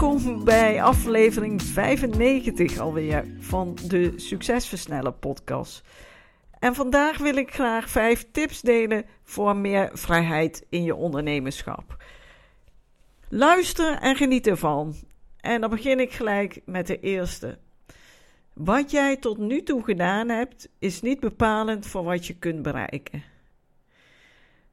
[0.00, 5.82] Welkom bij aflevering 95 alweer van de Succesversneller podcast.
[6.58, 12.04] En vandaag wil ik graag vijf tips delen voor meer vrijheid in je ondernemerschap.
[13.28, 14.94] Luister en geniet ervan.
[15.40, 17.58] En dan begin ik gelijk met de eerste.
[18.52, 23.22] Wat jij tot nu toe gedaan hebt, is niet bepalend voor wat je kunt bereiken.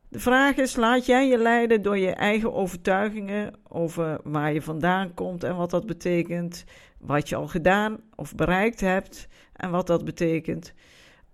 [0.09, 5.13] De vraag is: laat jij je leiden door je eigen overtuigingen over waar je vandaan
[5.13, 6.63] komt en wat dat betekent,
[6.99, 10.73] wat je al gedaan of bereikt hebt en wat dat betekent?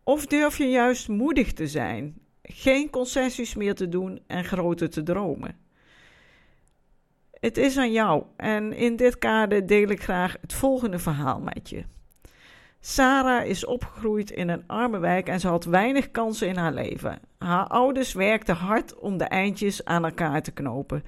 [0.04, 5.04] Of durf je juist moedig te zijn, geen concessies meer te doen en groter te
[5.04, 5.58] dromen?
[7.32, 11.70] Het is aan jou en in dit kader deel ik graag het volgende verhaal met
[11.70, 11.84] je.
[12.86, 17.20] Sarah is opgegroeid in een arme wijk en ze had weinig kansen in haar leven.
[17.38, 21.04] Haar ouders werkten hard om de eindjes aan elkaar te knopen.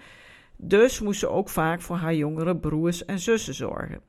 [0.57, 4.01] Dus moest ze ook vaak voor haar jongere broers en zussen zorgen.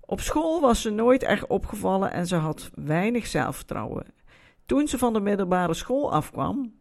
[0.00, 4.06] Op school was ze nooit erg opgevallen en ze had weinig zelfvertrouwen.
[4.66, 6.74] Toen ze van de middelbare school afkwam,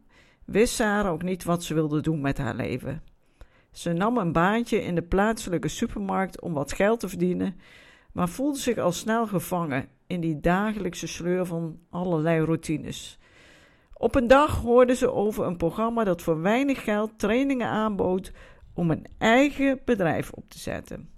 [0.46, 3.04] wist Sarah ook niet wat ze wilde doen met haar leven.
[3.72, 7.56] Ze nam een baantje in de plaatselijke supermarkt om wat geld te verdienen,
[8.16, 13.20] maar voelde zich al snel gevangen in die dagelijkse sleur van allerlei routines.
[13.94, 18.32] Op een dag hoorde ze over een programma dat voor weinig geld trainingen aanbood
[18.74, 21.10] om een eigen bedrijf op te zetten.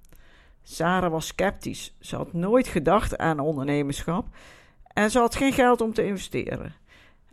[0.64, 1.96] Sarah was sceptisch.
[2.00, 4.28] Ze had nooit gedacht aan ondernemerschap
[4.94, 6.76] en ze had geen geld om te investeren.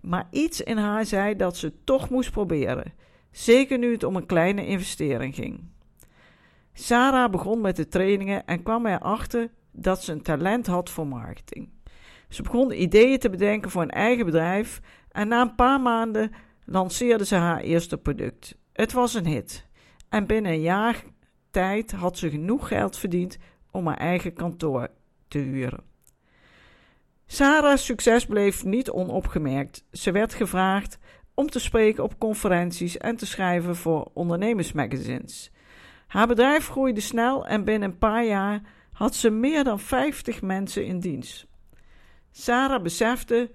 [0.00, 2.92] Maar iets in haar zei dat ze toch moest proberen,
[3.30, 5.72] zeker nu het om een kleine investering ging.
[6.74, 11.68] Sarah begon met de trainingen en kwam erachter dat ze een talent had voor marketing.
[12.28, 14.80] Ze begon ideeën te bedenken voor een eigen bedrijf
[15.10, 16.30] en na een paar maanden
[16.64, 18.56] lanceerde ze haar eerste product.
[18.72, 19.66] Het was een hit
[20.08, 21.04] en binnen een jaar
[21.50, 23.38] tijd had ze genoeg geld verdiend
[23.70, 24.88] om haar eigen kantoor
[25.28, 25.82] te huren.
[27.26, 29.84] Sarah's succes bleef niet onopgemerkt.
[29.92, 30.98] Ze werd gevraagd
[31.34, 35.52] om te spreken op conferenties en te schrijven voor ondernemersmagazines.
[36.14, 38.60] Haar bedrijf groeide snel en binnen een paar jaar
[38.92, 41.46] had ze meer dan 50 mensen in dienst.
[42.30, 43.50] Sarah besefte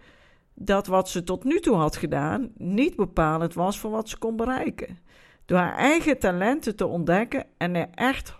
[0.54, 4.36] dat wat ze tot nu toe had gedaan niet bepalend was voor wat ze kon
[4.36, 5.00] bereiken.
[5.46, 8.36] Door haar eigen talenten te ontdekken en er echt 100%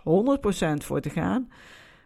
[0.84, 1.52] voor te gaan,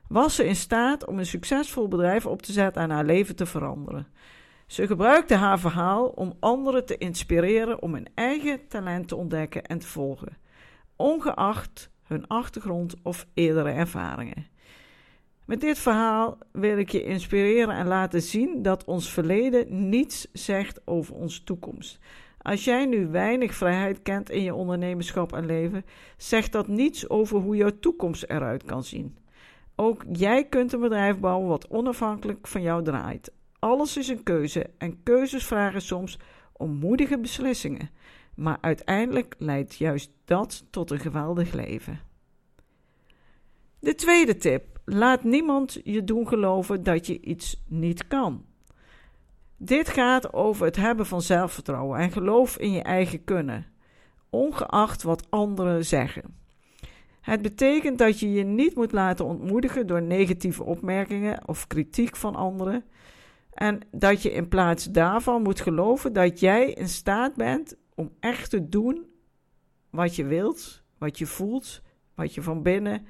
[0.08, 3.46] was ze in staat om een succesvol bedrijf op te zetten en haar leven te
[3.46, 4.06] veranderen.
[4.66, 9.78] Ze gebruikte haar verhaal om anderen te inspireren om hun eigen talent te ontdekken en
[9.78, 10.36] te volgen,
[10.96, 14.46] ongeacht hun achtergrond of eerdere ervaringen.
[15.44, 20.80] Met dit verhaal wil ik je inspireren en laten zien dat ons verleden niets zegt
[20.84, 21.98] over onze toekomst.
[22.38, 25.84] Als jij nu weinig vrijheid kent in je ondernemerschap en leven,
[26.16, 29.16] zegt dat niets over hoe jouw toekomst eruit kan zien.
[29.76, 33.32] Ook jij kunt een bedrijf bouwen wat onafhankelijk van jou draait.
[33.58, 36.18] Alles is een keuze en keuzes vragen soms
[36.52, 37.90] om moedige beslissingen.
[38.36, 42.00] Maar uiteindelijk leidt juist dat tot een geweldig leven.
[43.78, 48.44] De tweede tip laat niemand je doen geloven dat je iets niet kan.
[49.56, 53.66] Dit gaat over het hebben van zelfvertrouwen en geloof in je eigen kunnen,
[54.30, 56.42] ongeacht wat anderen zeggen.
[57.20, 62.34] Het betekent dat je je niet moet laten ontmoedigen door negatieve opmerkingen of kritiek van
[62.34, 62.84] anderen.
[63.52, 68.50] En dat je in plaats daarvan moet geloven dat jij in staat bent om echt
[68.50, 69.06] te doen
[69.90, 71.82] wat je wilt, wat je voelt,
[72.14, 73.06] wat je van binnen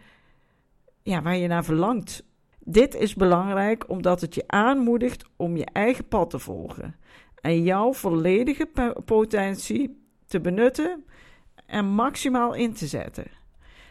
[1.04, 2.24] ja, waar je naar verlangt.
[2.60, 6.96] Dit is belangrijk omdat het je aanmoedigt om je eigen pad te volgen
[7.40, 8.68] en jouw volledige
[9.04, 11.04] potentie te benutten
[11.66, 13.26] en maximaal in te zetten.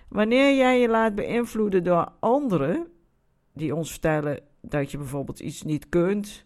[0.10, 2.88] Wanneer jij je laat beïnvloeden door anderen
[3.54, 6.46] die ons vertellen dat je bijvoorbeeld iets niet kunt,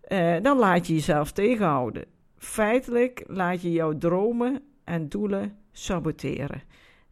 [0.00, 2.04] eh, dan laat je jezelf tegenhouden.
[2.38, 6.62] Feitelijk laat je jouw dromen en doelen saboteren.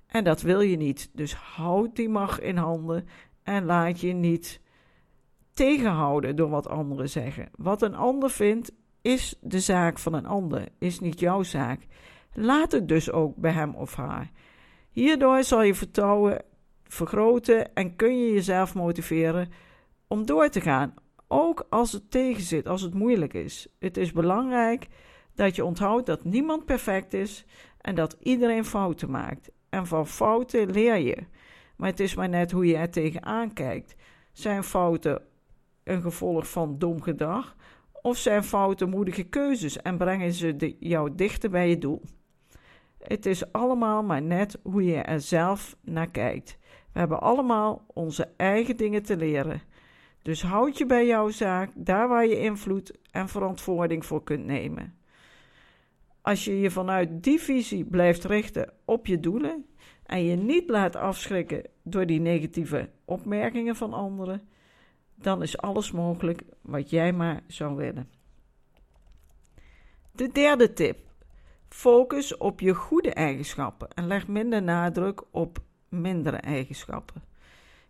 [0.07, 1.11] En dat wil je niet.
[1.13, 3.09] Dus houd die macht in handen
[3.43, 4.61] en laat je niet
[5.53, 7.49] tegenhouden door wat anderen zeggen.
[7.57, 11.87] Wat een ander vindt, is de zaak van een ander, is niet jouw zaak.
[12.33, 14.31] Laat het dus ook bij hem of haar.
[14.91, 16.43] Hierdoor zal je vertrouwen
[16.85, 19.49] vergroten en kun je jezelf motiveren
[20.07, 20.95] om door te gaan,
[21.29, 23.69] ook als het tegenzit, als het moeilijk is.
[23.79, 24.87] Het is belangrijk
[25.37, 27.45] dat je onthoudt dat niemand perfect is
[27.81, 29.51] en dat iedereen fouten maakt.
[29.69, 31.17] En van fouten leer je.
[31.77, 33.95] Maar het is maar net hoe je er tegenaan kijkt.
[34.33, 35.23] Zijn fouten
[35.85, 37.57] een gevolg van dom gedrag?
[38.03, 42.03] Of zijn fouten moedige keuzes en brengen ze jou dichter bij je doel?
[42.99, 46.59] Het is allemaal maar net hoe je er zelf naar kijkt.
[46.93, 49.63] We hebben allemaal onze eigen dingen te leren.
[50.23, 54.99] Dus houd je bij jouw zaak, daar waar je invloed en verantwoording voor kunt nemen.
[56.27, 59.67] Als je je vanuit die visie blijft richten op je doelen
[60.03, 64.49] en je niet laat afschrikken door die negatieve opmerkingen van anderen,
[65.15, 68.11] dan is alles mogelijk wat jij maar zou willen.
[70.13, 70.99] De derde tip.
[71.69, 75.59] Focus op je goede eigenschappen en leg minder nadruk op
[75.89, 77.23] mindere eigenschappen.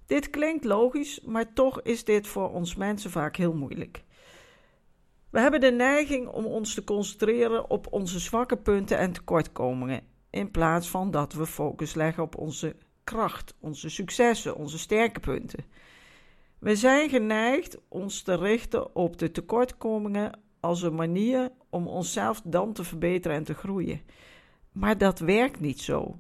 [0.06, 4.04] Dit klinkt logisch, maar toch is dit voor ons mensen vaak heel moeilijk.
[5.30, 10.50] We hebben de neiging om ons te concentreren op onze zwakke punten en tekortkomingen, in
[10.50, 15.64] plaats van dat we focus leggen op onze kracht, onze successen, onze sterke punten.
[16.58, 22.72] We zijn geneigd ons te richten op de tekortkomingen als een manier om onszelf dan
[22.72, 24.00] te verbeteren en te groeien.
[24.72, 26.18] Maar dat werkt niet zo.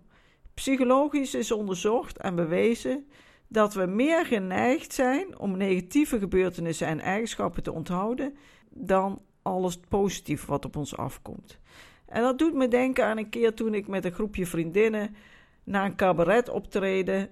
[0.54, 3.06] Psychologisch is onderzocht en bewezen
[3.48, 8.36] dat we meer geneigd zijn om negatieve gebeurtenissen en eigenschappen te onthouden
[8.76, 11.58] dan alles positief wat op ons afkomt.
[12.06, 15.16] En dat doet me denken aan een keer toen ik met een groepje vriendinnen
[15.64, 17.30] na een cabaret optreden uh,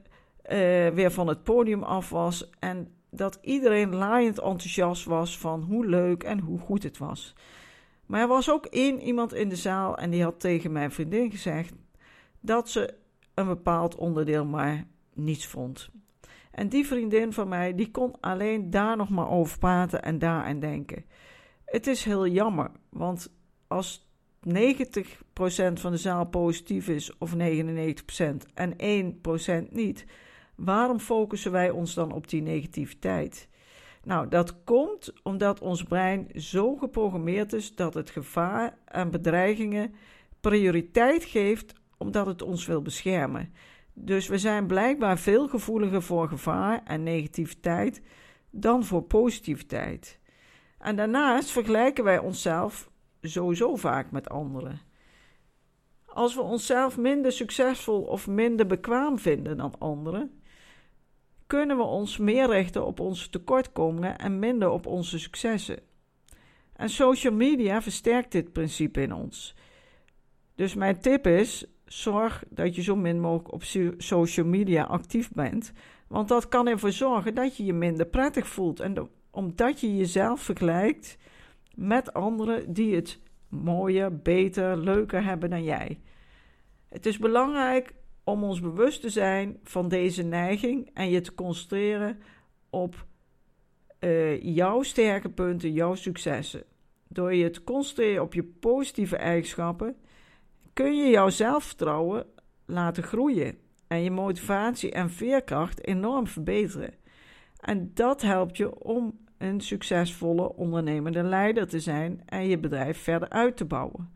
[0.88, 6.22] weer van het podium af was en dat iedereen laaiend enthousiast was van hoe leuk
[6.22, 7.34] en hoe goed het was.
[8.06, 11.30] Maar er was ook één iemand in de zaal en die had tegen mijn vriendin
[11.30, 11.72] gezegd
[12.40, 12.94] dat ze
[13.34, 15.90] een bepaald onderdeel maar niets vond.
[16.50, 20.44] En die vriendin van mij, die kon alleen daar nog maar over praten en daar
[20.44, 21.04] aan denken.
[21.74, 23.34] Het is heel jammer, want
[23.66, 24.08] als
[24.48, 24.52] 90%
[25.72, 27.36] van de zaal positief is, of 99%
[28.54, 28.76] en
[29.68, 30.06] 1% niet,
[30.54, 33.48] waarom focussen wij ons dan op die negativiteit?
[34.04, 39.94] Nou, dat komt omdat ons brein zo geprogrammeerd is dat het gevaar en bedreigingen
[40.40, 43.52] prioriteit geeft omdat het ons wil beschermen.
[43.92, 48.02] Dus we zijn blijkbaar veel gevoeliger voor gevaar en negativiteit
[48.50, 50.22] dan voor positiviteit.
[50.84, 52.90] En daarnaast vergelijken wij onszelf
[53.20, 54.80] sowieso vaak met anderen.
[56.06, 60.42] Als we onszelf minder succesvol of minder bekwaam vinden dan anderen,
[61.46, 65.78] kunnen we ons meer richten op onze tekortkomingen en minder op onze successen.
[66.72, 69.54] En social media versterkt dit principe in ons.
[70.54, 73.62] Dus mijn tip is: zorg dat je zo min mogelijk op
[73.96, 75.72] social media actief bent.
[76.08, 78.80] Want dat kan ervoor zorgen dat je je minder prettig voelt.
[78.80, 78.94] En
[79.34, 81.18] omdat je jezelf vergelijkt
[81.74, 86.00] met anderen die het mooier, beter, leuker hebben dan jij.
[86.88, 87.94] Het is belangrijk
[88.24, 92.18] om ons bewust te zijn van deze neiging en je te concentreren
[92.70, 93.06] op
[94.00, 96.64] uh, jouw sterke punten, jouw successen.
[97.08, 99.96] Door je te concentreren op je positieve eigenschappen
[100.72, 102.26] kun je jouw zelfvertrouwen
[102.66, 106.94] laten groeien en je motivatie en veerkracht enorm verbeteren.
[107.60, 113.28] En dat helpt je om een succesvolle ondernemende leider te zijn en je bedrijf verder
[113.28, 114.12] uit te bouwen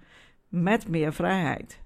[0.48, 1.80] met meer vrijheid.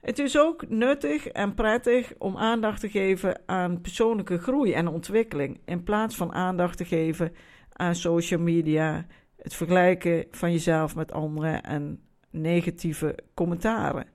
[0.00, 5.60] Het is ook nuttig en prettig om aandacht te geven aan persoonlijke groei en ontwikkeling
[5.64, 7.32] in plaats van aandacht te geven
[7.72, 14.06] aan social media, het vergelijken van jezelf met anderen en negatieve commentaren.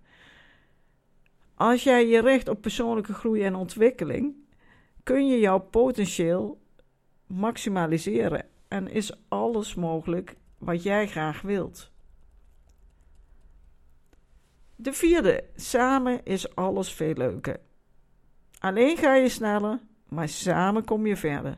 [1.55, 4.35] Als jij je richt op persoonlijke groei en ontwikkeling,
[5.03, 6.59] kun je jouw potentieel
[7.29, 11.91] maximaliseren en is alles mogelijk wat jij graag wilt.
[14.75, 17.59] De vierde, samen is alles veel leuker.
[18.59, 21.57] Alleen ga je sneller, maar samen kom je verder.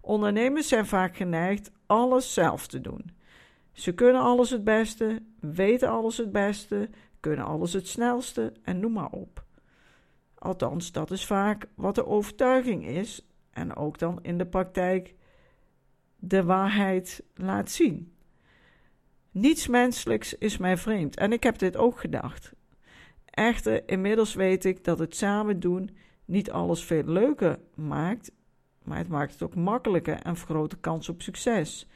[0.00, 3.10] Ondernemers zijn vaak geneigd alles zelf te doen.
[3.72, 6.88] Ze kunnen alles het beste, weten alles het beste,
[7.20, 9.44] kunnen alles het snelste en noem maar op.
[10.34, 13.29] Althans, dat is vaak wat de overtuiging is
[13.60, 15.14] en ook dan in de praktijk
[16.16, 18.12] de waarheid laat zien.
[19.30, 22.52] Niets menselijks is mij vreemd en ik heb dit ook gedacht.
[23.24, 28.32] Echter, inmiddels weet ik dat het samen doen niet alles veel leuker maakt,
[28.82, 31.88] maar het maakt het ook makkelijker en vergroot de kans op succes.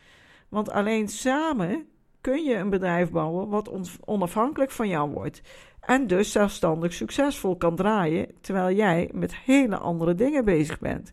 [0.49, 1.87] Want alleen samen
[2.21, 5.43] kun je een bedrijf bouwen wat onafhankelijk van jou wordt
[5.81, 11.13] en dus zelfstandig succesvol kan draaien, terwijl jij met hele andere dingen bezig bent.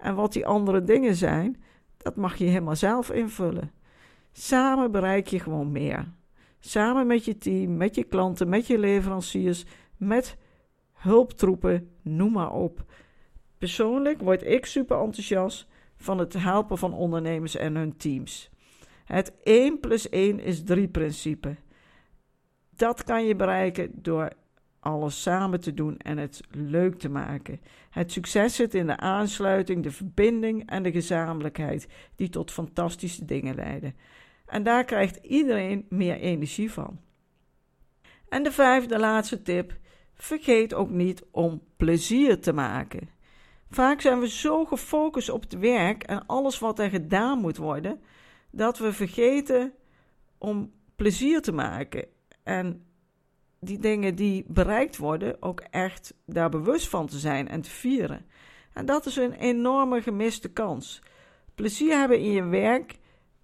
[0.00, 1.62] En wat die andere dingen zijn,
[1.96, 3.72] dat mag je helemaal zelf invullen.
[4.32, 6.12] Samen bereik je gewoon meer.
[6.60, 9.64] Samen met je team, met je klanten, met je leveranciers,
[9.96, 10.36] met
[10.92, 12.84] hulptroepen, noem maar op.
[13.58, 15.66] Persoonlijk word ik super enthousiast
[15.96, 18.50] van het helpen van ondernemers en hun teams.
[19.04, 21.56] Het 1 plus 1 is 3 principe.
[22.76, 24.32] Dat kan je bereiken door
[24.80, 27.60] alles samen te doen en het leuk te maken.
[27.90, 33.54] Het succes zit in de aansluiting, de verbinding en de gezamenlijkheid, die tot fantastische dingen
[33.54, 33.94] leiden.
[34.46, 37.00] En daar krijgt iedereen meer energie van.
[38.28, 39.78] En de vijfde laatste tip:
[40.14, 43.08] vergeet ook niet om plezier te maken.
[43.70, 48.00] Vaak zijn we zo gefocust op het werk en alles wat er gedaan moet worden,
[48.50, 49.72] dat we vergeten
[50.38, 52.06] om plezier te maken.
[52.42, 52.84] En
[53.60, 58.26] die dingen die bereikt worden, ook echt daar bewust van te zijn en te vieren.
[58.72, 61.02] En dat is een enorme gemiste kans.
[61.54, 62.98] Plezier hebben in je werk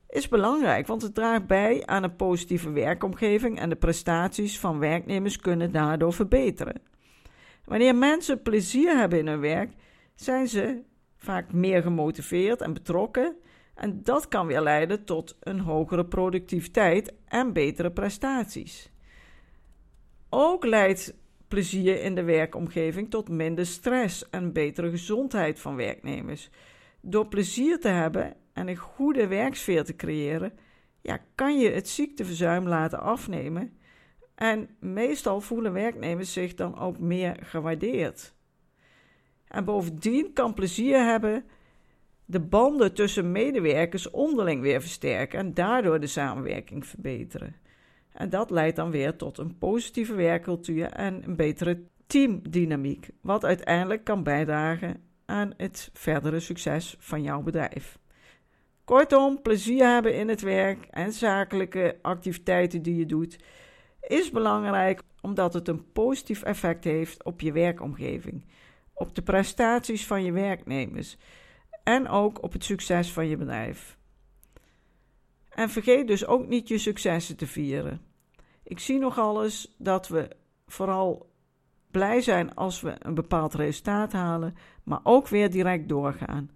[0.09, 5.37] is belangrijk, want het draagt bij aan een positieve werkomgeving en de prestaties van werknemers
[5.37, 6.81] kunnen daardoor verbeteren.
[7.65, 9.73] Wanneer mensen plezier hebben in hun werk,
[10.15, 10.83] zijn ze
[11.17, 13.37] vaak meer gemotiveerd en betrokken.
[13.75, 18.91] En dat kan weer leiden tot een hogere productiviteit en betere prestaties.
[20.39, 21.15] Ook leidt
[21.49, 26.51] plezier in de werkomgeving tot minder stress en betere gezondheid van werknemers.
[27.01, 30.53] Door plezier te hebben en een goede werksfeer te creëren,
[31.01, 33.79] ja, kan je het ziekteverzuim laten afnemen.
[34.35, 38.35] En meestal voelen werknemers zich dan ook meer gewaardeerd.
[39.49, 41.45] En bovendien kan plezier hebben
[42.25, 47.57] de banden tussen medewerkers onderling weer versterken en daardoor de samenwerking verbeteren.
[48.17, 54.05] En dat leidt dan weer tot een positieve werkcultuur en een betere teamdynamiek, wat uiteindelijk
[54.05, 57.99] kan bijdragen aan het verdere succes van jouw bedrijf.
[58.85, 63.39] Kortom, plezier hebben in het werk en zakelijke activiteiten die je doet
[64.01, 68.47] is belangrijk omdat het een positief effect heeft op je werkomgeving,
[68.95, 71.17] op de prestaties van je werknemers
[71.83, 73.96] en ook op het succes van je bedrijf.
[75.57, 78.01] En vergeet dus ook niet je successen te vieren.
[78.63, 80.29] Ik zie nogal eens dat we
[80.67, 81.31] vooral
[81.91, 86.51] blij zijn als we een bepaald resultaat halen, maar ook weer direct doorgaan.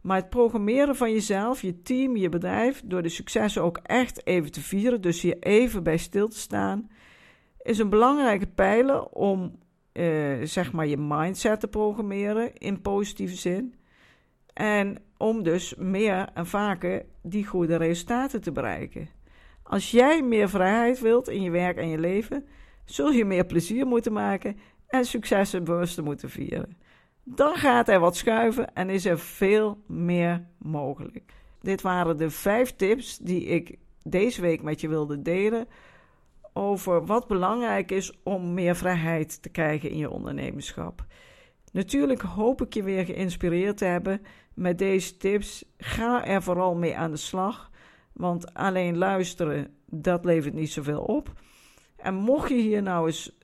[0.00, 4.52] Maar het programmeren van jezelf, je team, je bedrijf, door de successen ook echt even
[4.52, 6.90] te vieren, dus hier even bij stil te staan,
[7.62, 9.58] is een belangrijke pijler om
[9.92, 13.74] eh, zeg maar je mindset te programmeren in positieve zin.
[14.52, 19.08] En om dus meer en vaker die goede resultaten te bereiken.
[19.62, 22.46] Als jij meer vrijheid wilt in je werk en je leven,
[22.84, 24.56] zul je meer plezier moeten maken
[24.88, 26.76] en successen bewuster moeten vieren.
[27.24, 31.32] Dan gaat er wat schuiven en is er veel meer mogelijk.
[31.60, 35.66] Dit waren de vijf tips die ik deze week met je wilde delen
[36.52, 41.04] over wat belangrijk is om meer vrijheid te krijgen in je ondernemerschap.
[41.70, 44.22] Natuurlijk hoop ik je weer geïnspireerd te hebben
[44.54, 45.64] met deze tips.
[45.78, 47.70] Ga er vooral mee aan de slag,
[48.12, 51.32] want alleen luisteren, dat levert niet zoveel op.
[51.96, 53.38] En mocht je hier nou eens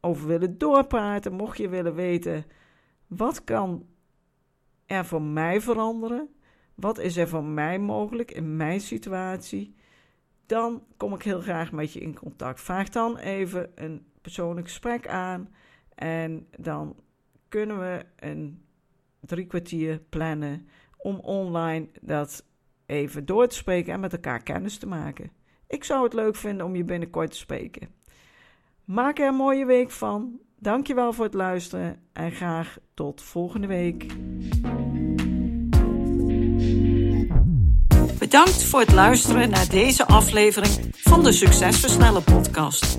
[0.00, 2.44] over willen doorpraten, mocht je willen weten
[3.06, 3.86] wat kan
[4.86, 6.28] er voor mij veranderen,
[6.74, 9.74] wat is er voor mij mogelijk in mijn situatie,
[10.46, 12.60] dan kom ik heel graag met je in contact.
[12.60, 15.54] Vraag dan even een persoonlijk gesprek aan
[15.94, 16.96] en dan
[17.54, 18.62] kunnen we een
[19.20, 22.44] drie kwartier plannen om online dat
[22.86, 25.30] even door te spreken en met elkaar kennis te maken.
[25.68, 27.88] Ik zou het leuk vinden om je binnenkort te spreken.
[28.84, 30.40] Maak er een mooie week van.
[30.58, 34.06] Dankjewel voor het luisteren en graag tot volgende week.
[38.18, 42.98] Bedankt voor het luisteren naar deze aflevering van de Succesversnellen podcast.